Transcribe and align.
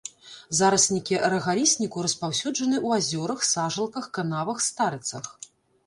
Зараснікі 0.59 1.19
рагалісніку 1.33 2.07
распаўсюджаны 2.07 2.75
ў 2.85 3.05
азёрах, 3.05 3.47
сажалках, 3.53 4.13
канавах, 4.21 4.57
старыцах. 4.71 5.35